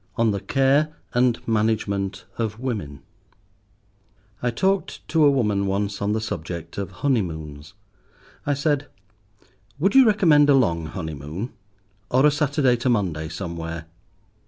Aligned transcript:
ON 0.15 0.31
THE 0.31 0.39
CARE 0.41 0.95
AND 1.13 1.47
MANAGEMENT 1.47 2.25
OF 2.39 2.57
WOMEN 2.59 3.03
I 4.41 4.49
TALKED 4.49 5.07
to 5.09 5.23
a 5.23 5.29
woman 5.29 5.67
once 5.67 6.01
on 6.01 6.13
the 6.13 6.19
subject 6.19 6.79
of 6.79 6.89
honeymoons. 7.05 7.75
I 8.43 8.55
said, 8.55 8.87
"Would 9.77 9.93
you 9.93 10.07
recommend 10.07 10.49
a 10.49 10.55
long 10.55 10.87
honeymoon, 10.87 11.53
or 12.09 12.25
a 12.25 12.31
Saturday 12.31 12.77
to 12.77 12.89
Monday 12.89 13.29
somewhere?" 13.29 13.85